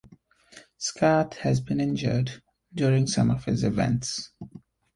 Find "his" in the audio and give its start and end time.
3.45-3.63